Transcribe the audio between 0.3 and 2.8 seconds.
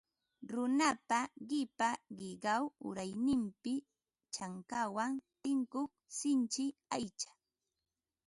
Runapa qipa wiqaw